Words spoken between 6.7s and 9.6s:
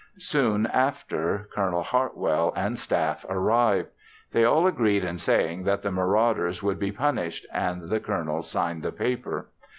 be punished and the Colonel signed the paper.